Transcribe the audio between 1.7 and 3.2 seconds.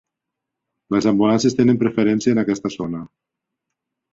preferència en aquesta zona.